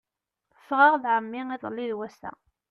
Ffɣeɣ 0.63 0.93
d 1.03 1.05
ɛemmi 1.15 1.41
iḍelli 1.53 1.85
d 1.89 1.91
wass-a. 1.97 2.31